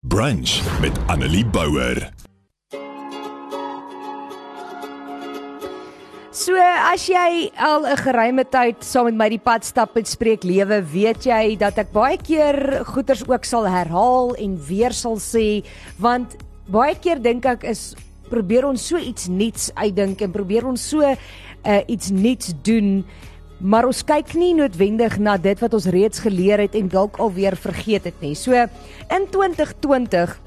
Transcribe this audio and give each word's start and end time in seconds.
Brunch 0.00 0.80
met 0.80 0.96
Annelie 1.06 1.44
Bouwer. 1.44 2.12
So 6.32 6.56
as 6.56 7.04
jy 7.04 7.50
al 7.60 7.84
'n 7.84 7.96
geruime 8.00 8.48
tyd 8.48 8.80
saam 8.80 9.04
met 9.04 9.14
my 9.14 9.28
die 9.28 9.38
pad 9.38 9.64
stap 9.64 9.96
en 9.96 10.04
spreek 10.04 10.42
lewe, 10.42 10.80
weet 10.80 11.26
jy 11.28 11.56
dat 11.56 11.76
ek 11.76 11.92
baie 11.92 12.16
keer 12.16 12.80
goeters 12.84 13.28
ook 13.28 13.44
sal 13.44 13.68
herhaal 13.68 14.32
en 14.40 14.56
weer 14.56 14.92
sal 14.92 15.20
sê, 15.20 15.64
want 15.98 16.32
baie 16.64 16.96
keer 16.96 17.20
dink 17.20 17.44
ek 17.44 17.64
is 17.64 17.94
probeer 18.30 18.64
ons 18.64 18.80
so 18.80 18.96
iets 18.96 19.28
nuuts 19.28 19.68
uitdink 19.74 20.22
en 20.22 20.32
probeer 20.32 20.64
ons 20.64 20.80
so 20.80 21.04
uh, 21.04 21.80
iets 21.86 22.08
nuuts 22.10 22.54
doen 22.62 23.04
maar 23.60 23.86
ons 23.88 24.02
kyk 24.04 24.34
nie 24.40 24.54
noodwendig 24.56 25.18
na 25.20 25.36
dit 25.36 25.58
wat 25.60 25.74
ons 25.76 25.88
reeds 25.92 26.22
geleer 26.24 26.62
het 26.64 26.76
en 26.78 26.88
dalk 26.88 27.18
alweer 27.20 27.56
vergeet 27.60 28.08
het 28.08 28.22
nie. 28.24 28.34
So 28.34 28.56
in 28.56 29.26
2020 29.30 30.38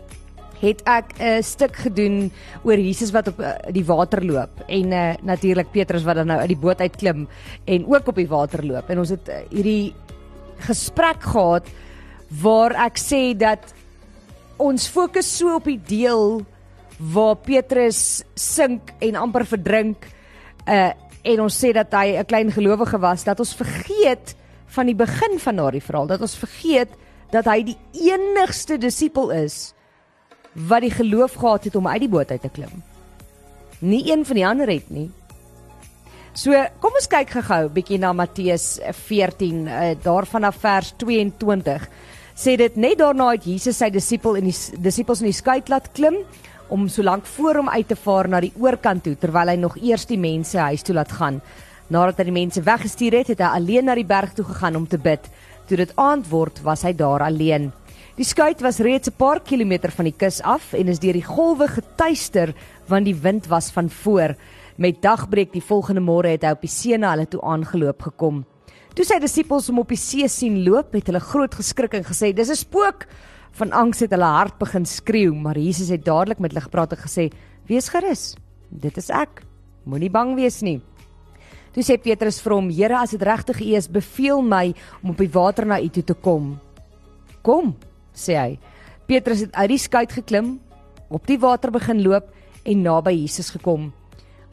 het 0.63 0.81
ek 0.87 1.13
'n 1.19 1.43
stuk 1.43 1.75
gedoen 1.75 2.31
oor 2.63 2.79
Jesus 2.79 3.11
wat 3.11 3.27
op 3.27 3.39
uh, 3.39 3.51
die 3.71 3.85
water 3.85 4.23
loop 4.23 4.63
en 4.67 4.91
uh, 4.91 5.13
natuurlik 5.21 5.71
Petrus 5.71 6.03
wat 6.03 6.15
dan 6.15 6.27
nou 6.27 6.39
uit 6.39 6.47
die 6.47 6.57
boot 6.57 6.79
uit 6.79 6.95
klim 6.95 7.27
en 7.65 7.85
ook 7.85 8.07
op 8.07 8.15
die 8.15 8.27
water 8.27 8.65
loop 8.65 8.89
en 8.89 8.99
ons 8.99 9.09
het 9.09 9.27
uh, 9.29 9.43
hierdie 9.51 9.93
gesprek 10.63 11.21
gehad 11.21 11.67
waar 12.41 12.71
ek 12.85 12.97
sê 12.97 13.35
dat 13.35 13.73
ons 14.57 14.87
fokus 14.87 15.37
so 15.37 15.55
op 15.55 15.65
die 15.65 15.81
deel 15.83 16.45
waar 16.97 17.35
Petrus 17.35 18.23
sink 18.35 18.93
en 18.99 19.15
amper 19.15 19.45
verdrink 19.45 20.07
uh 20.63 20.91
en 21.23 21.43
ons 21.45 21.59
sê 21.63 21.71
dat 21.73 21.91
hy 21.95 22.17
'n 22.19 22.25
klein 22.25 22.51
gelowige 22.51 22.99
was, 22.99 23.23
dat 23.23 23.39
ons 23.39 23.55
vergeet 23.55 24.35
van 24.67 24.85
die 24.85 24.95
begin 24.95 25.39
van 25.39 25.55
daardie 25.55 25.81
verhaal, 25.81 26.07
dat 26.07 26.21
ons 26.21 26.35
vergeet 26.35 26.89
dat 27.31 27.45
hy 27.45 27.63
die 27.63 27.77
enigste 28.11 28.77
disipel 28.77 29.31
is 29.31 29.73
wat 30.53 30.81
die 30.81 30.93
geloof 30.93 31.33
gehad 31.33 31.63
het 31.63 31.75
om 31.75 31.87
uit 31.87 31.99
die 31.99 32.09
boot 32.09 32.31
uit 32.31 32.41
te 32.41 32.49
klim. 32.49 32.83
Nie 33.79 34.11
een 34.11 34.25
van 34.25 34.35
die 34.35 34.47
ander 34.47 34.69
het 34.69 34.89
nie. 34.89 35.09
So, 36.33 36.53
kom 36.81 36.95
ons 36.97 37.07
kyk 37.07 37.29
gou-gou 37.29 37.69
bietjie 37.69 37.99
na 38.01 38.13
Matteus 38.13 38.79
14, 39.05 39.67
uh, 39.67 39.93
daarvan 40.01 40.43
af 40.43 40.55
vers 40.61 40.93
22. 40.97 41.87
Sê 42.33 42.55
dit 42.57 42.75
net 42.75 42.97
daarna 42.97 43.31
het 43.35 43.45
Jesus 43.45 43.77
sy 43.77 43.91
disipel 43.93 44.39
en 44.39 44.49
die 44.49 44.55
disipels 44.81 45.21
in 45.21 45.29
die 45.29 45.37
skei 45.37 45.59
laat 45.69 45.91
klim 45.93 46.17
om 46.69 46.87
so 46.87 47.03
lank 47.03 47.25
voor 47.25 47.55
hom 47.55 47.69
uit 47.69 47.87
te 47.87 47.95
vaar 47.95 48.27
na 48.27 48.39
die 48.39 48.53
oorkant 48.59 49.03
toe 49.03 49.15
terwyl 49.15 49.49
hy 49.49 49.55
nog 49.55 49.77
eers 49.77 50.05
die 50.05 50.17
mense 50.17 50.57
huis 50.57 50.83
toe 50.83 50.95
laat 50.95 51.11
gaan. 51.11 51.41
Nadat 51.89 52.17
hy 52.17 52.23
die 52.23 52.35
mense 52.39 52.63
weggestuur 52.63 53.19
het, 53.19 53.27
het 53.27 53.39
hy 53.39 53.49
alleen 53.59 53.85
na 53.85 53.95
die 53.95 54.07
berg 54.07 54.33
toe 54.33 54.45
gegaan 54.45 54.75
om 54.75 54.87
te 54.87 54.97
bid. 54.97 55.27
Toe 55.67 55.77
dit 55.77 55.93
aand 55.95 56.29
word, 56.31 56.61
was 56.63 56.83
hy 56.83 56.93
daar 56.93 57.23
alleen. 57.23 57.71
Die 58.15 58.25
skuit 58.25 58.61
was 58.61 58.79
reeds 58.79 59.09
'n 59.09 59.17
paar 59.17 59.39
kilometer 59.39 59.91
van 59.91 60.05
die 60.05 60.17
kus 60.17 60.41
af 60.41 60.73
en 60.73 60.87
is 60.87 60.99
deur 60.99 61.13
die 61.13 61.25
golwe 61.25 61.67
getuister 61.67 62.53
want 62.87 63.05
die 63.05 63.15
wind 63.15 63.47
was 63.47 63.71
van 63.71 63.89
voor. 63.89 64.35
Met 64.77 65.01
dagbreek 65.01 65.51
die 65.53 65.61
volgende 65.61 66.01
môre 66.01 66.27
het 66.27 66.43
hy 66.43 66.51
op 66.51 66.61
die 66.61 66.69
see 66.69 66.97
na 66.97 67.11
hulle 67.11 67.25
toe 67.27 67.41
aangeloop 67.41 68.01
gekom. 68.01 68.45
Toe 68.93 69.05
sy 69.05 69.19
disippels 69.19 69.67
hom 69.67 69.79
op 69.79 69.89
die 69.89 69.97
see 69.97 70.27
sien 70.27 70.63
loop, 70.63 70.93
het 70.93 71.07
hulle 71.07 71.19
groot 71.19 71.55
geskrik 71.55 71.93
en 71.93 72.03
gesê: 72.03 72.33
"Dis 72.33 72.49
'n 72.49 72.55
spook!" 72.55 73.07
Van 73.53 73.69
angs 73.71 73.99
het 74.01 74.13
hulle 74.15 74.29
hart 74.33 74.55
begin 74.57 74.85
skreeu, 74.89 75.33
maar 75.37 75.59
Jesus 75.61 75.91
het 75.93 76.05
dadelik 76.05 76.39
met 76.41 76.51
hulle 76.51 76.65
gepraat 76.65 76.95
en 76.95 77.03
gesê: 77.03 77.29
"Wees 77.69 77.89
gerus. 77.89 78.35
Dit 78.69 78.97
is 78.97 79.09
ek. 79.09 79.43
Moenie 79.85 80.09
bang 80.09 80.35
wees 80.35 80.61
nie." 80.61 80.81
Toe 81.73 81.83
sê 81.83 81.97
Petrus 82.01 82.41
vir 82.41 82.53
hom: 82.53 82.69
"Here, 82.69 82.97
as 82.97 83.11
dit 83.11 83.21
regtig 83.21 83.61
U 83.61 83.75
is, 83.75 83.87
beveel 83.87 84.41
my 84.41 84.73
om 85.03 85.09
op 85.09 85.17
die 85.17 85.29
water 85.29 85.65
na 85.65 85.79
U 85.79 85.87
toe 85.89 86.03
te 86.03 86.13
kom." 86.13 86.59
"Kom," 87.43 87.75
sê 88.13 88.37
hy. 88.37 88.59
Petrus 89.05 89.39
het 89.39 89.53
uit 89.53 89.69
die 89.69 89.77
skei 89.77 90.05
geklim, 90.07 90.59
op 91.09 91.27
die 91.27 91.37
water 91.37 91.71
begin 91.71 92.01
loop 92.01 92.33
en 92.65 92.81
naby 92.81 93.11
Jesus 93.11 93.49
gekom. 93.49 93.93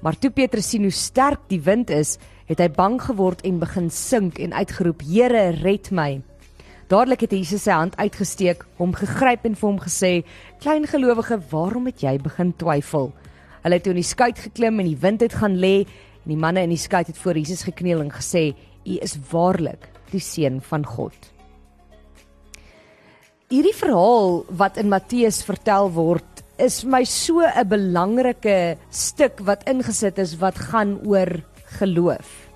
Maar 0.02 0.18
toe 0.18 0.30
Petrus 0.30 0.68
sien 0.68 0.82
hoe 0.82 0.90
sterk 0.90 1.40
die 1.48 1.60
wind 1.60 1.90
is, 1.90 2.18
het 2.46 2.58
hy 2.58 2.68
bang 2.68 3.00
geword 3.00 3.44
en 3.44 3.58
begin 3.58 3.90
sink 3.90 4.39
en 4.39 4.52
uitgeroep: 4.52 5.00
"Here, 5.00 5.50
red 5.62 5.90
my!" 5.90 6.20
Dadelik 6.90 7.20
het 7.23 7.34
Jesus 7.36 7.68
sy 7.68 7.74
hand 7.77 7.95
uitgesteek, 8.02 8.64
hom 8.80 8.90
gegryp 8.98 9.45
en 9.46 9.55
vir 9.55 9.68
hom 9.68 9.77
gesê: 9.78 10.24
"Klein 10.58 10.89
gelowige, 10.90 11.36
waarom 11.52 11.86
het 11.86 12.02
jy 12.02 12.17
begin 12.18 12.51
twyfel?" 12.58 13.12
Hulle 13.62 13.77
het 13.77 13.84
toe 13.84 13.92
in 13.92 14.01
die 14.01 14.08
skei 14.08 14.33
geklim 14.34 14.80
en 14.80 14.89
die 14.89 14.98
wind 14.98 15.20
het 15.23 15.36
gaan 15.39 15.55
lê 15.55 15.86
en 15.86 16.33
die 16.33 16.36
manne 16.36 16.64
in 16.67 16.74
die 16.74 16.80
skei 16.80 17.05
het 17.06 17.18
voor 17.18 17.39
Jesus 17.39 17.62
gekniel 17.62 18.01
en 18.01 18.11
gesê: 18.11 18.56
"U 18.86 18.98
is 19.02 19.14
waarlik 19.30 19.86
die 20.11 20.18
seun 20.18 20.61
van 20.61 20.84
God." 20.84 21.14
Hierdie 23.51 23.74
verhaal 23.74 24.45
wat 24.48 24.77
in 24.77 24.89
Matteus 24.89 25.45
vertel 25.45 25.92
word, 25.92 26.42
is 26.58 26.83
vir 26.83 26.90
my 26.90 27.05
so 27.05 27.39
'n 27.39 27.68
belangrike 27.68 28.77
stuk 28.90 29.39
wat 29.46 29.62
ingesit 29.68 30.18
is 30.18 30.34
wat 30.40 30.58
gaan 30.58 30.98
oor 31.07 31.39
geloof. 31.78 32.51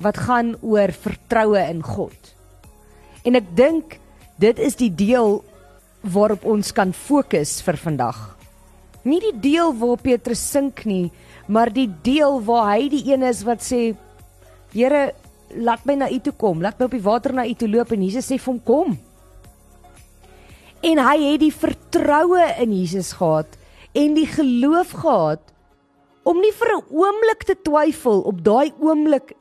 Wat 0.00 0.16
gaan 0.16 0.56
oor 0.60 0.92
vertroue 0.92 1.70
in 1.70 1.82
God. 1.82 2.34
En 3.24 3.38
ek 3.40 3.50
dink 3.56 3.98
dit 4.40 4.58
is 4.60 4.76
die 4.76 4.92
deel 4.92 5.38
waarop 6.04 6.44
ons 6.44 6.72
kan 6.76 6.92
fokus 6.92 7.60
vir 7.64 7.78
vandag. 7.80 8.18
Nie 9.04 9.20
die 9.20 9.36
deel 9.40 9.72
waar 9.80 10.00
Petrus 10.00 10.42
sink 10.52 10.84
nie, 10.88 11.10
maar 11.48 11.72
die 11.72 11.88
deel 12.04 12.40
waar 12.44 12.74
hy 12.74 12.88
die 12.92 13.04
een 13.12 13.24
is 13.24 13.44
wat 13.48 13.64
sê 13.64 13.94
Here, 14.74 15.12
laat 15.54 15.84
my 15.86 15.94
na 15.94 16.08
U 16.10 16.16
toe 16.18 16.32
kom, 16.34 16.58
laat 16.64 16.80
my 16.80 16.88
op 16.88 16.94
die 16.96 17.04
water 17.04 17.30
na 17.36 17.44
U 17.46 17.52
toe 17.54 17.68
loop 17.70 17.92
en 17.94 18.02
Jesus 18.02 18.26
sê 18.26 18.40
vir 18.40 18.50
hom 18.50 18.62
kom. 18.66 18.96
En 20.84 21.00
hy 21.00 21.18
het 21.22 21.40
die 21.44 21.54
vertroue 21.54 22.48
in 22.64 22.72
Jesus 22.74 23.12
gehad 23.16 23.54
en 23.94 24.16
die 24.18 24.26
geloof 24.26 24.96
gehad 25.04 25.54
om 26.26 26.40
nie 26.40 26.52
vir 26.52 26.74
'n 26.74 26.84
oomblik 26.90 27.44
te 27.46 27.54
twyfel 27.54 28.24
op 28.26 28.42
daai 28.44 28.72
oomblik 28.80 29.32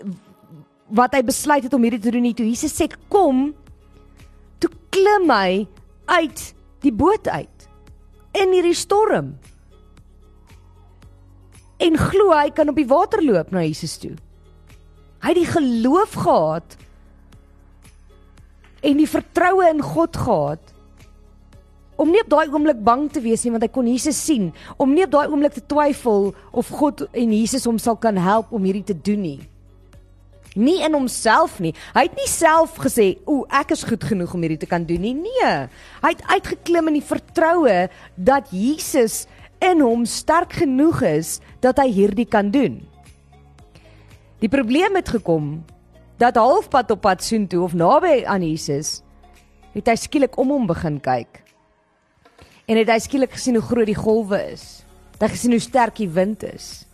wat 0.94 1.15
hy 1.15 1.23
besluit 1.23 1.63
het 1.63 1.73
om 1.73 1.81
hierdie 1.81 2.00
te 2.00 2.11
doen 2.11 2.21
nie. 2.21 2.33
Toe 2.33 2.45
Jesus 2.45 2.75
sê 2.77 2.88
kom, 3.09 3.55
klim 4.93 5.31
hy 5.33 5.63
uit 6.11 6.43
die 6.83 6.93
boot 6.93 7.27
uit 7.27 7.67
in 8.37 8.53
hierdie 8.53 8.77
storm. 8.77 9.33
En 11.83 11.97
glo 11.99 12.33
hy 12.33 12.49
kan 12.55 12.71
op 12.71 12.77
die 12.79 12.89
water 12.89 13.23
loop 13.23 13.51
na 13.53 13.63
Jesus 13.65 13.97
toe. 14.01 14.13
Hy 15.23 15.31
het 15.31 15.39
die 15.39 15.49
geloof 15.49 16.15
gehad 16.19 16.77
en 18.83 18.99
die 18.99 19.07
vertroue 19.07 19.69
in 19.71 19.81
God 19.83 20.17
gehad 20.19 20.73
om 21.95 22.09
nie 22.11 22.19
op 22.23 22.31
daai 22.33 22.49
oomblik 22.49 22.81
bang 22.83 23.05
te 23.13 23.21
wees 23.23 23.45
nie 23.45 23.53
want 23.53 23.63
hy 23.63 23.71
kon 23.71 23.87
Jesus 23.87 24.17
sien, 24.19 24.49
om 24.81 24.91
nie 24.91 25.05
op 25.05 25.13
daai 25.13 25.29
oomblik 25.29 25.55
te 25.55 25.63
twyfel 25.69 26.31
of 26.51 26.71
God 26.73 27.05
en 27.13 27.31
Jesus 27.31 27.67
hom 27.69 27.79
sal 27.79 27.95
kan 28.01 28.17
help 28.19 28.51
om 28.51 28.65
hierdie 28.65 28.85
te 28.89 28.97
doen 28.97 29.21
nie 29.23 29.39
nie 30.55 30.79
in 30.85 30.93
homself 30.93 31.59
nie. 31.59 31.73
Hy 31.95 32.05
het 32.07 32.15
nie 32.15 32.27
self 32.27 32.77
gesê, 32.77 33.17
"O, 33.25 33.45
ek 33.49 33.71
is 33.71 33.83
goed 33.83 34.03
genoeg 34.03 34.33
om 34.33 34.41
hierdie 34.41 34.59
te 34.59 34.69
kan 34.69 34.85
doen 34.85 35.01
nie." 35.01 35.13
Nee. 35.13 35.67
Hy 36.01 36.09
het 36.09 36.23
uitgeklim 36.27 36.87
in 36.87 36.93
die 36.93 37.07
vertroue 37.07 37.89
dat 38.15 38.49
Jesus 38.51 39.27
in 39.59 39.81
hom 39.81 40.05
sterk 40.05 40.53
genoeg 40.53 41.01
is 41.01 41.39
dat 41.59 41.77
hy 41.77 41.87
hierdie 41.91 42.27
kan 42.27 42.51
doen. 42.51 42.81
Die 44.39 44.49
probleem 44.49 44.95
het 44.95 45.09
gekom 45.09 45.63
dat 46.17 46.35
halfpad 46.35 46.91
op 46.91 47.01
pad 47.01 47.23
soontoe 47.23 47.63
of 47.63 47.73
naby 47.73 48.23
aan 48.25 48.43
Jesus 48.43 49.01
het 49.73 49.87
hy 49.87 49.95
skielik 49.95 50.37
om 50.37 50.51
hom 50.53 50.67
begin 50.69 50.99
kyk. 51.01 51.41
En 52.69 52.77
het 52.77 52.89
hy 52.91 52.99
skielik 53.03 53.33
gesien 53.35 53.55
hoe 53.55 53.65
groot 53.65 53.89
die 53.89 53.97
golwe 53.97 54.39
is. 54.53 54.83
Hy 55.19 55.29
gesien 55.31 55.55
hoe 55.55 55.63
sterk 55.63 55.97
die 55.97 56.09
wind 56.11 56.43
is. 56.43 56.85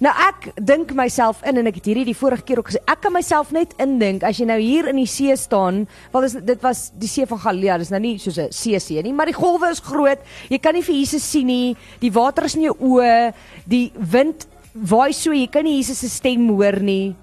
Nou 0.00 0.12
ek 0.16 0.46
dink 0.56 0.94
myself 0.96 1.42
in 1.44 1.60
en 1.60 1.68
ek 1.68 1.76
het 1.76 1.90
hierdie 1.90 2.06
die 2.08 2.16
vorige 2.16 2.46
keer 2.48 2.62
ook 2.62 2.70
gesê 2.70 2.80
ek 2.88 3.02
kan 3.04 3.12
myself 3.12 3.50
net 3.52 3.74
indink 3.84 4.22
as 4.24 4.38
jy 4.40 4.46
nou 4.48 4.56
hier 4.56 4.86
in 4.88 4.96
die 4.96 5.08
see 5.10 5.34
staan, 5.36 5.82
wel 6.14 6.24
is 6.24 6.38
dit 6.40 6.62
was 6.64 6.86
die 6.96 7.10
see 7.10 7.28
van 7.28 7.42
Galilea, 7.42 7.76
dis 7.82 7.92
nou 7.92 8.00
nie 8.00 8.14
soos 8.18 8.38
'n 8.40 8.48
see 8.48 8.80
see 8.80 9.02
nie, 9.02 9.12
maar 9.12 9.28
die 9.28 9.36
golwe 9.36 9.68
is 9.68 9.84
groot. 9.84 10.18
Jy 10.48 10.58
kan 10.58 10.74
nie 10.74 10.82
vir 10.82 10.94
Jesus 10.94 11.22
sien 11.22 11.46
nie. 11.46 11.76
Die 12.00 12.12
water 12.12 12.44
is 12.44 12.56
in 12.56 12.62
jou 12.62 12.76
oë. 12.80 13.34
Die 13.66 13.92
wind 13.94 14.46
waai 14.72 15.12
so, 15.12 15.32
jy 15.32 15.46
kan 15.46 15.64
nie 15.64 15.76
Jesus 15.76 15.98
se 15.98 16.08
stem 16.08 16.48
hoor 16.48 16.80
nie. 16.80 17.14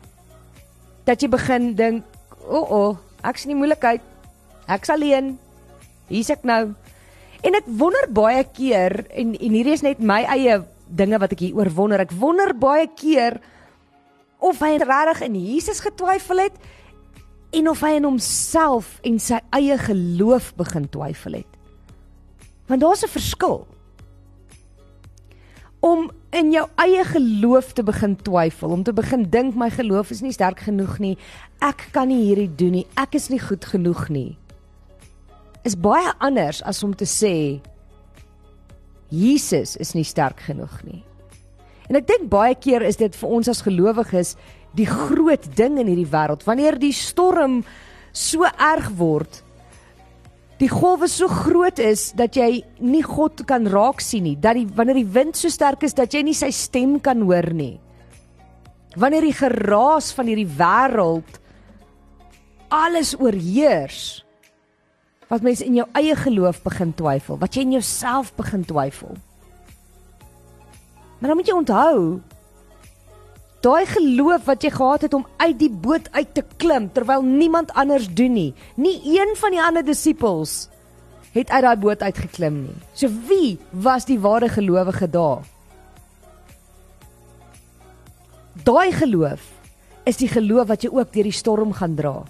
Dat 1.05 1.21
jy 1.21 1.29
begin 1.29 1.75
dink, 1.75 2.03
"O, 2.45 2.57
oh, 2.57 2.71
o, 2.71 2.89
oh, 2.89 2.97
ek's 3.23 3.45
in 3.45 3.49
die 3.49 3.57
moeilikheid. 3.57 4.01
Ek's 4.69 4.89
alleen. 4.89 5.39
Hier's 6.09 6.29
ek 6.29 6.43
nou." 6.43 6.75
En 7.43 7.55
ek 7.55 7.63
wonder 7.65 8.07
baie 8.11 8.43
keer 8.43 9.05
en 9.09 9.33
en 9.33 9.51
hierdie 9.51 9.73
is 9.73 9.81
net 9.81 9.99
my 9.99 10.23
eie 10.23 10.63
dinge 10.89 11.19
wat 11.19 11.33
ek 11.35 11.43
hier 11.45 11.55
oor 11.55 11.69
wonder. 11.73 12.03
Ek 12.03 12.15
wonder 12.17 12.53
baie 12.57 12.87
keer 12.95 13.39
of 14.39 14.59
hy 14.61 14.77
regtig 14.77 15.23
in 15.25 15.37
Jesus 15.39 15.81
getwyfel 15.81 16.43
het 16.45 16.57
en 17.57 17.69
of 17.71 17.81
hy 17.81 17.95
in 17.97 18.05
homself 18.05 18.97
en 19.07 19.19
sy 19.19 19.39
eie 19.55 19.77
geloof 19.81 20.53
begin 20.59 20.89
twyfel 20.91 21.39
het. 21.41 21.51
Want 22.67 22.81
daar's 22.81 23.03
'n 23.03 23.07
verskil. 23.07 23.67
Om 25.79 26.11
in 26.31 26.51
jou 26.51 26.67
eie 26.75 27.03
geloof 27.03 27.73
te 27.73 27.83
begin 27.83 28.15
twyfel, 28.15 28.69
om 28.69 28.83
te 28.83 28.93
begin 28.93 29.29
dink 29.29 29.55
my 29.55 29.69
geloof 29.69 30.11
is 30.11 30.21
nie 30.21 30.31
sterk 30.31 30.59
genoeg 30.59 30.99
nie. 30.99 31.17
Ek 31.61 31.89
kan 31.91 32.07
nie 32.07 32.25
hierdie 32.25 32.55
doen 32.55 32.71
nie. 32.71 32.87
Ek 32.95 33.15
is 33.15 33.29
nie 33.29 33.39
goed 33.39 33.65
genoeg 33.65 34.09
nie. 34.09 34.37
is 35.67 35.75
baie 35.75 36.13
anders 36.23 36.61
as 36.63 36.79
om 36.83 36.93
te 36.95 37.05
sê 37.05 37.59
Jesus 39.09 39.75
is 39.79 39.93
nie 39.95 40.05
sterk 40.07 40.41
genoeg 40.49 40.81
nie. 40.83 41.03
En 41.87 41.95
ek 41.95 42.07
dink 42.09 42.29
baie 42.31 42.55
keer 42.59 42.83
is 42.83 42.99
dit 42.99 43.15
vir 43.15 43.35
ons 43.37 43.47
as 43.47 43.63
gelowiges 43.63 44.35
die 44.77 44.87
groot 44.87 45.45
ding 45.57 45.79
in 45.81 45.89
hierdie 45.89 46.09
wêreld 46.11 46.45
wanneer 46.47 46.77
die 46.79 46.93
storm 46.95 47.61
so 48.11 48.45
erg 48.45 48.89
word 48.99 49.41
die 50.57 50.69
golwe 50.71 51.07
so 51.09 51.29
groot 51.29 51.79
is 51.81 52.11
dat 52.17 52.37
jy 52.37 52.63
nie 52.81 53.03
God 53.05 53.45
kan 53.49 53.67
raak 53.69 54.01
sien 54.03 54.25
nie 54.27 54.35
dat 54.41 54.57
die 54.57 54.67
wanneer 54.77 54.99
die 54.99 55.11
wind 55.17 55.37
so 55.37 55.51
sterk 55.53 55.85
is 55.87 55.97
dat 55.97 56.13
jy 56.13 56.23
nie 56.25 56.37
sy 56.37 56.51
stem 56.53 56.97
kan 57.03 57.23
hoor 57.25 57.49
nie 57.53 57.77
wanneer 58.97 59.27
die 59.27 59.37
geraas 59.37 60.11
van 60.17 60.29
hierdie 60.29 60.49
wêreld 60.59 61.41
alles 62.73 63.15
oorheers 63.17 64.01
wat 65.29 65.41
mense 65.41 65.65
in 65.65 65.75
jou 65.75 65.87
eie 65.93 66.15
geloof 66.15 66.61
begin 66.63 66.93
twyfel 66.93 67.37
wat 67.37 67.55
jy 67.55 67.61
in 67.61 67.71
jouself 67.71 68.33
begin 68.35 68.65
twyfel 68.65 69.17
Maar 71.19 71.29
dan 71.29 71.37
moet 71.37 71.47
jy 71.47 71.55
onthou 71.57 72.21
daai 73.65 73.85
geloof 73.89 74.45
wat 74.45 74.63
jy 74.63 74.69
gehad 74.71 75.01
het 75.07 75.13
om 75.17 75.25
uit 75.41 75.57
die 75.59 75.71
boot 75.71 76.05
uit 76.13 76.29
te 76.33 76.43
klim 76.61 76.91
terwyl 76.93 77.25
niemand 77.25 77.73
anders 77.73 78.05
doen 78.13 78.33
nie. 78.33 78.53
Nie 78.75 79.01
een 79.17 79.33
van 79.35 79.51
die 79.51 79.61
ander 79.61 79.83
disippels 79.85 80.69
het 81.33 81.49
uit 81.49 81.65
daai 81.65 81.75
boot 81.75 82.05
uitgeklim 82.05 82.61
nie. 82.67 82.77
So 82.93 83.09
wie 83.27 83.57
was 83.71 84.05
die 84.05 84.19
ware 84.21 84.49
gelowige 84.49 85.09
daar? 85.09 85.41
Daai 88.63 88.91
geloof 88.91 89.41
is 90.07 90.21
die 90.21 90.29
geloof 90.31 90.69
wat 90.69 90.85
jy 90.85 90.93
ook 90.93 91.11
deur 91.13 91.27
die 91.27 91.35
storm 91.35 91.73
gaan 91.73 91.97
dra. 91.97 92.23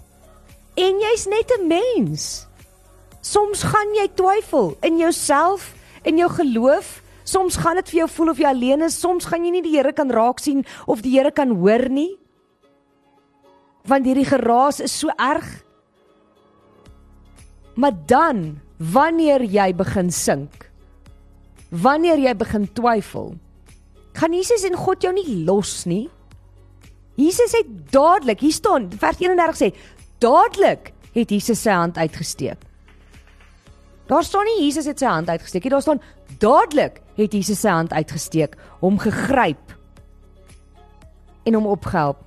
En 0.80 1.04
jy's 1.04 1.28
net 1.28 1.52
'n 1.60 1.68
mens. 1.68 2.47
Soms 3.28 3.66
gaan 3.68 3.92
jy 3.98 4.08
twyfel 4.16 4.76
in 4.88 5.02
jouself, 5.02 5.74
in 6.08 6.22
jou 6.22 6.30
geloof, 6.32 7.02
Soms 7.28 7.58
gaan 7.60 7.76
dit 7.76 7.90
vir 7.92 8.00
jou 8.06 8.08
voel 8.16 8.32
of 8.32 8.40
jy 8.40 8.48
alleen 8.48 8.86
is, 8.86 8.96
soms 8.96 9.28
gaan 9.28 9.44
jy 9.44 9.58
nie 9.58 9.64
die 9.66 9.76
Here 9.76 9.92
kan 9.96 10.12
raak 10.14 10.40
sien 10.40 10.64
of 10.88 11.02
die 11.04 11.12
Here 11.18 11.34
kan 11.36 11.52
hoor 11.60 11.90
nie. 11.92 12.14
Want 13.88 14.08
hierdie 14.08 14.28
geraas 14.28 14.80
is 14.84 14.96
so 14.96 15.12
erg. 15.20 15.48
Maar 17.76 17.98
dan, 18.08 18.46
wanneer 18.80 19.44
jy 19.44 19.68
begin 19.76 20.12
sink, 20.14 20.70
wanneer 21.70 22.20
jy 22.22 22.34
begin 22.40 22.70
twyfel, 22.80 23.34
gaan 24.18 24.34
Jesus 24.34 24.64
en 24.66 24.80
God 24.80 25.04
jou 25.04 25.12
nie 25.14 25.44
los 25.46 25.82
nie. 25.86 26.08
Jesus 27.20 27.54
het 27.58 27.70
dadelik, 27.92 28.40
hier 28.46 28.56
staan, 28.56 28.88
vers 29.02 29.20
31 29.20 29.60
sê, 29.60 29.70
dadelik 30.24 30.94
het 31.12 31.34
Jesus 31.34 31.60
sy 31.66 31.76
hand 31.76 32.00
uitgesteek. 32.00 32.67
Daar 34.08 34.24
staan 34.24 34.48
nie 34.48 34.64
Jesus 34.64 34.88
het 34.88 35.02
sy 35.02 35.10
hand 35.10 35.30
uitgesteek 35.30 35.66
nie, 35.66 35.74
daar 35.74 35.84
staan 35.84 36.02
dadelik 36.40 37.02
het 37.18 37.34
Jesus 37.34 37.60
sy 37.60 37.74
hand 37.74 37.92
uitgesteek, 37.92 38.56
hom 38.80 39.00
gegryp 39.02 39.74
en 41.48 41.58
hom 41.58 41.68
opgehelp. 41.68 42.24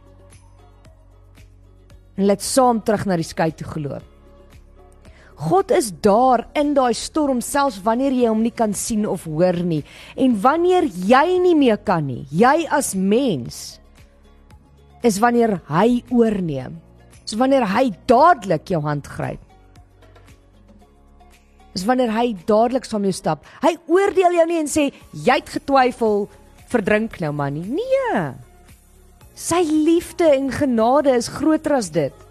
En 2.21 2.29
let 2.29 2.45
saam 2.45 2.83
terug 2.85 3.07
na 3.09 3.17
die 3.17 3.27
skei 3.27 3.49
toe 3.57 3.69
geloop. 3.69 4.05
God 5.41 5.71
is 5.73 5.89
daar 6.05 6.43
in 6.59 6.75
daai 6.77 6.93
storm 6.93 7.39
selfs 7.41 7.79
wanneer 7.81 8.13
jy 8.13 8.29
hom 8.29 8.43
nie 8.45 8.53
kan 8.53 8.75
sien 8.77 9.07
of 9.09 9.25
hoor 9.25 9.57
nie 9.65 9.81
en 10.21 10.35
wanneer 10.43 10.85
jy 10.85 11.39
nie 11.41 11.57
meer 11.57 11.81
kan 11.81 12.05
nie. 12.05 12.27
Jy 12.29 12.67
as 12.69 12.93
mens 12.93 13.79
is 15.01 15.17
wanneer 15.23 15.63
hy 15.71 16.03
oorneem. 16.13 16.77
Dis 17.25 17.39
wanneer 17.41 17.65
hy 17.73 17.87
dadelik 18.11 18.69
jou 18.69 18.83
hand 18.85 19.09
gryp 19.09 19.41
is 21.75 21.87
wanneer 21.87 22.11
hy 22.15 22.33
dadelik 22.49 22.87
saam 22.87 23.07
jou 23.07 23.15
stap. 23.15 23.45
Hy 23.63 23.77
oordeel 23.91 24.39
jou 24.41 24.47
nie 24.51 24.61
en 24.63 24.71
sê 24.71 24.91
jy 25.15 25.37
het 25.39 25.53
getwyfel, 25.55 26.27
verdrink 26.71 27.19
nou 27.23 27.33
man 27.37 27.59
nie. 27.59 27.67
Nee. 27.81 28.25
Sy 29.39 29.63
liefde 29.65 30.27
en 30.35 30.51
genade 30.53 31.15
is 31.17 31.31
groter 31.33 31.79
as 31.79 31.91
dit. 31.95 32.27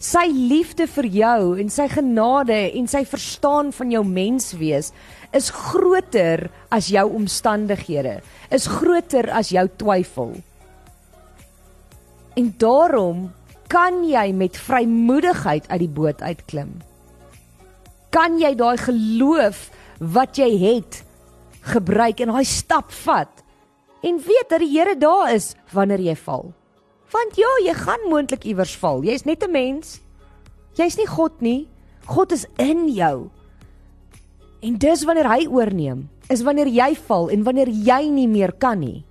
Sy 0.00 0.24
liefde 0.32 0.86
vir 0.88 1.06
jou 1.12 1.40
en 1.60 1.68
sy 1.72 1.86
genade 1.92 2.56
en 2.72 2.86
sy 2.88 3.04
verstaan 3.04 3.68
van 3.76 3.90
jou 3.92 4.00
menswees 4.08 4.94
is 5.36 5.50
groter 5.52 6.48
as 6.72 6.88
jou 6.90 7.04
omstandighede, 7.20 8.16
is 8.50 8.66
groter 8.80 9.28
as 9.30 9.52
jou 9.52 9.66
twyfel. 9.78 10.32
En 12.40 12.48
daarom 12.58 13.28
kan 13.70 14.00
jy 14.08 14.30
met 14.34 14.56
vrymoedigheid 14.58 15.68
uit 15.68 15.82
die 15.84 15.92
boot 16.00 16.24
uitklim 16.24 16.72
kan 18.10 18.38
jy 18.38 18.54
daai 18.58 18.76
geloof 18.78 19.70
wat 20.00 20.38
jy 20.38 20.50
het 20.58 21.02
gebruik 21.72 22.20
en 22.20 22.32
daai 22.34 22.46
stap 22.48 22.92
vat 23.04 23.44
en 24.06 24.16
weet 24.24 24.48
dat 24.48 24.62
die 24.62 24.72
Here 24.72 24.96
daar 24.96 25.34
is 25.34 25.54
wanneer 25.72 26.00
jy 26.00 26.16
val. 26.16 26.52
Want 27.10 27.36
ja, 27.36 27.50
jy 27.66 27.74
gaan 27.74 28.06
moontlik 28.08 28.46
iewers 28.46 28.76
val. 28.78 29.02
Jy's 29.02 29.26
net 29.26 29.42
'n 29.42 29.50
mens. 29.50 30.00
Jy's 30.78 30.96
nie 30.96 31.06
God 31.06 31.40
nie. 31.40 31.68
God 32.06 32.32
is 32.32 32.46
in 32.56 32.88
jou. 32.88 33.30
En 34.62 34.78
dis 34.78 35.04
wanneer 35.04 35.28
hy 35.28 35.46
oorneem, 35.46 36.08
is 36.28 36.42
wanneer 36.42 36.68
jy 36.68 36.94
val 37.08 37.30
en 37.30 37.42
wanneer 37.42 37.68
jy 37.68 38.08
nie 38.10 38.28
meer 38.28 38.52
kan 38.52 38.78
nie. 38.78 39.04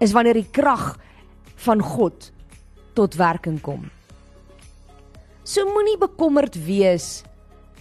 Is 0.00 0.12
wanneer 0.12 0.34
die 0.34 0.50
krag 0.50 0.98
van 1.56 1.80
God 1.80 2.30
tot 2.94 3.14
werking 3.14 3.60
kom. 3.60 3.90
So 5.44 5.64
moenie 5.64 5.98
bekommerd 5.98 6.54
wees 6.66 7.24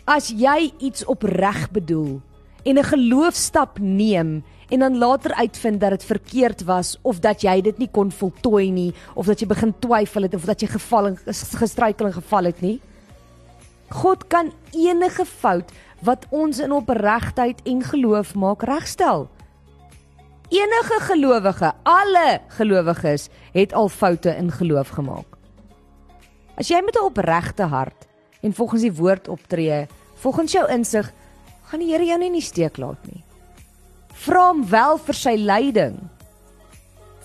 as 0.07 0.31
jy 0.31 0.71
iets 0.79 1.05
opreg 1.05 1.67
bedoel 1.71 2.21
en 2.63 2.77
'n 2.77 2.83
geloofstap 2.83 3.79
neem 3.79 4.43
en 4.69 4.79
dan 4.79 4.97
later 4.97 5.33
uitvind 5.33 5.79
dat 5.79 5.89
dit 5.89 6.03
verkeerd 6.03 6.63
was 6.63 6.97
of 7.01 7.19
dat 7.19 7.41
jy 7.41 7.61
dit 7.61 7.77
nie 7.77 7.91
kon 7.91 8.11
voltooi 8.11 8.71
nie 8.71 8.93
of 9.15 9.25
dat 9.25 9.39
jy 9.39 9.47
begin 9.47 9.73
twyfel 9.79 10.21
het 10.21 10.33
of 10.33 10.45
dat 10.45 10.61
jy 10.61 10.67
geval 10.67 11.07
en 11.07 11.17
gestruikel 11.35 12.05
en 12.05 12.13
geval 12.13 12.43
het 12.43 12.61
nie 12.61 12.79
God 13.89 14.27
kan 14.27 14.51
enige 14.75 15.25
fout 15.25 15.71
wat 16.03 16.25
ons 16.29 16.59
in 16.59 16.71
opregtheid 16.75 17.61
en 17.65 17.81
geloof 17.83 18.35
maak 18.35 18.63
regstel. 18.67 19.29
Enige 20.51 20.99
gelowige 21.07 21.71
alle 21.83 22.41
gelowiges 22.47 23.29
het 23.53 23.73
al 23.73 23.89
foute 23.89 24.35
in 24.35 24.51
geloof 24.51 24.89
gemaak. 24.89 25.37
As 26.57 26.67
jy 26.67 26.81
met 26.83 26.95
'n 26.95 27.05
opregte 27.05 27.63
hart 27.63 28.06
en 28.41 28.53
volgens 28.53 28.81
die 28.85 28.93
woord 28.93 29.27
optree, 29.27 29.85
volgens 30.21 30.51
jou 30.51 30.65
insig, 30.71 31.09
gaan 31.67 31.83
die 31.83 31.91
Here 31.91 32.05
jou 32.05 32.17
nie 32.19 32.29
in 32.31 32.37
die 32.39 32.45
steek 32.45 32.77
laat 32.79 33.01
nie. 33.09 33.23
Vra 34.25 34.47
hom 34.49 34.63
wel 34.69 34.97
vir 35.07 35.17
sy 35.17 35.35
leiding. 35.37 35.97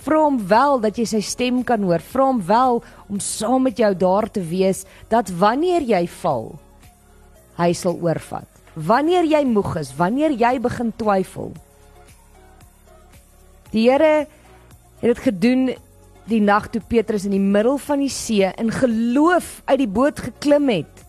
Vra 0.03 0.25
hom 0.25 0.39
wel 0.51 0.81
dat 0.83 0.99
jy 0.99 1.07
sy 1.09 1.21
stem 1.25 1.63
kan 1.67 1.83
hoor. 1.87 2.03
Vra 2.03 2.27
hom 2.29 2.41
wel 2.47 2.83
om 3.09 3.21
saam 3.23 3.69
met 3.69 3.79
jou 3.79 3.93
daar 3.95 4.29
te 4.31 4.43
wees 4.43 4.85
dat 5.13 5.31
wanneer 5.39 5.87
jy 5.87 6.05
val, 6.21 6.51
hy 7.61 7.71
sal 7.77 8.01
oorvat. 8.03 8.49
Wanneer 8.75 9.29
jy 9.29 9.45
moeg 9.47 9.77
is, 9.83 9.93
wanneer 9.97 10.35
jy 10.35 10.57
begin 10.65 10.93
twyfel. 10.97 11.53
Die 13.73 13.87
Here 13.89 14.27
het 15.03 15.09
dit 15.15 15.25
gedoen 15.29 15.71
die 16.29 16.41
nag 16.43 16.69
toe 16.71 16.83
Petrus 16.89 17.25
in 17.27 17.35
die 17.35 17.43
middel 17.43 17.79
van 17.83 18.03
die 18.03 18.13
see 18.13 18.47
in 18.61 18.71
geloof 18.75 19.61
uit 19.67 19.81
die 19.81 19.91
boot 19.91 20.21
geklim 20.23 20.69
het 20.71 21.02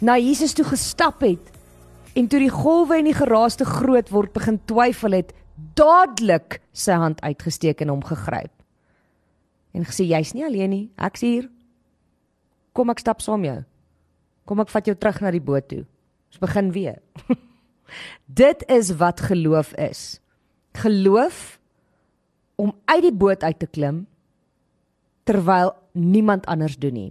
na 0.00 0.16
Jesus 0.16 0.54
toe 0.56 0.64
gestap 0.64 1.20
het 1.24 1.52
en 2.16 2.26
toe 2.28 2.40
die 2.42 2.52
golwe 2.52 2.98
en 2.98 3.06
die 3.06 3.16
geraas 3.16 3.58
te 3.60 3.66
groot 3.68 4.08
word 4.10 4.32
begin 4.34 4.58
twyfel 4.66 5.14
het, 5.14 5.34
dadelik 5.76 6.58
sy 6.72 6.96
hand 6.98 7.20
uitgesteek 7.22 7.84
en 7.84 7.92
hom 7.92 8.02
gegryp. 8.04 8.52
En 9.76 9.84
gesê 9.86 10.08
jy's 10.08 10.32
nie 10.34 10.46
alleen 10.46 10.72
nie, 10.72 10.86
ek's 10.98 11.22
hier. 11.22 11.46
Kom 12.74 12.90
ek 12.90 13.02
stap 13.04 13.22
saam 13.22 13.44
jou. 13.46 13.60
Kom 14.48 14.62
ek 14.64 14.72
vat 14.72 14.88
jou 14.88 14.96
terug 14.96 15.20
na 15.22 15.30
die 15.34 15.44
boot 15.44 15.68
toe. 15.70 15.84
Ons 16.32 16.42
begin 16.42 16.72
weer. 16.74 16.98
Dit 18.42 18.64
is 18.72 18.94
wat 18.98 19.22
geloof 19.28 19.74
is. 19.78 20.18
Geloof 20.80 21.60
om 22.58 22.72
uit 22.90 23.04
die 23.06 23.14
boot 23.14 23.44
uit 23.44 23.58
te 23.60 23.68
klim 23.70 24.04
terwyl 25.28 25.74
niemand 25.94 26.46
anders 26.50 26.78
doen 26.80 26.96
nie 26.96 27.10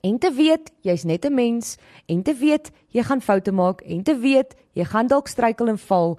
en 0.00 0.18
te 0.18 0.30
weet 0.32 0.72
jy's 0.82 1.04
net 1.04 1.24
'n 1.24 1.34
mens 1.34 1.76
en 2.06 2.22
te 2.22 2.34
weet 2.34 2.70
jy 2.88 3.02
gaan 3.02 3.20
foute 3.20 3.52
maak 3.52 3.82
en 3.82 4.02
te 4.02 4.16
weet 4.18 4.54
jy 4.72 4.84
gaan 4.84 5.06
dalk 5.06 5.28
struikel 5.28 5.68
en 5.68 5.78
val 5.78 6.18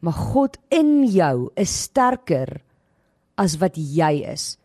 maar 0.00 0.12
God 0.12 0.58
in 0.68 1.06
jou 1.06 1.50
is 1.54 1.82
sterker 1.82 2.62
as 3.34 3.56
wat 3.58 3.76
jy 3.76 4.22
is. 4.26 4.58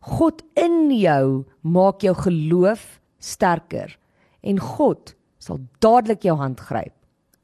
God 0.00 0.42
in 0.60 0.90
jou 0.92 1.44
maak 1.60 2.04
jou 2.04 2.14
geloof 2.14 3.00
sterker 3.18 3.96
en 4.42 4.60
God 4.60 5.14
sal 5.38 5.60
dadelik 5.80 6.24
jou 6.24 6.36
hand 6.36 6.60
gryp 6.60 6.94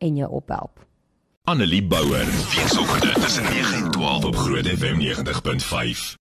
en 0.00 0.16
jou 0.16 0.28
ophelp. 0.28 0.80
Annelie 1.48 1.82
Bouwer 1.82 2.26
weekoggend 2.26 3.14
tussen 3.14 3.44
9 3.44 3.84
en 3.84 3.90
12 3.90 4.24
op 4.24 4.36
Groot 4.36 4.66
FM 4.66 5.00
90.5 5.00 6.18